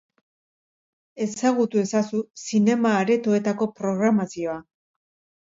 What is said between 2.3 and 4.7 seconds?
zinema-aretoetako programazioa.